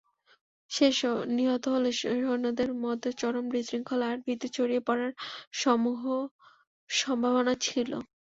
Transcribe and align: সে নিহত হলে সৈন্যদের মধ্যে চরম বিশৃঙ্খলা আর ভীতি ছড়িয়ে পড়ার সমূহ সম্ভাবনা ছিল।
সে 0.71 0.87
নিহত 1.31 1.63
হলে 1.67 1.89
সৈন্যদের 1.99 2.71
মধ্যে 2.83 3.09
চরম 3.17 3.45
বিশৃঙ্খলা 3.53 4.05
আর 4.09 4.17
ভীতি 4.25 4.47
ছড়িয়ে 4.55 4.81
পড়ার 4.87 5.11
সমূহ 5.53 6.01
সম্ভাবনা 6.89 7.53
ছিল। 7.65 7.91